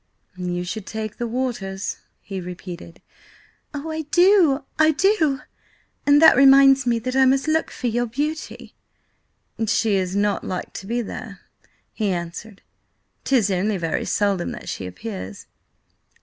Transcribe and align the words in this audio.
"You 0.35 0.63
should 0.63 0.87
take 0.87 1.17
the 1.17 1.27
waters," 1.27 1.97
he 2.21 2.41
repeated. 2.41 3.03
"Oh, 3.71 3.91
I 3.91 4.01
do!–I 4.09 4.93
do! 4.93 5.41
And 6.07 6.19
that 6.19 6.35
reminds 6.35 6.87
me 6.87 6.97
that 6.97 7.15
I 7.15 7.25
must 7.25 7.47
look 7.47 7.69
for 7.69 7.85
your 7.85 8.07
beauty." 8.07 8.73
"She 9.67 9.93
is 9.97 10.15
not 10.15 10.43
like 10.43 10.73
to 10.73 10.87
be 10.87 11.03
there," 11.03 11.41
he 11.93 12.09
answered. 12.11 12.63
"'Tis 13.25 13.51
only 13.51 13.77
very 13.77 14.05
seldom 14.05 14.49
that 14.53 14.69
she 14.69 14.87
appears." 14.87 15.45